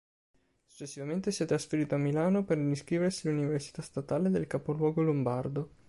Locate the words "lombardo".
5.03-5.75